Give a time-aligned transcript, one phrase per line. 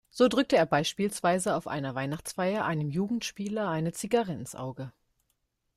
[0.09, 4.91] So drückte er beispielsweise auf einer Weihnachtsfeier einem Jugendspieler eine Zigarre ins Auge.